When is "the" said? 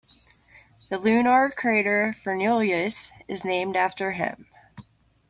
0.89-0.97